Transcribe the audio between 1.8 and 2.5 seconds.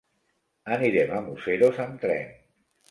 amb tren.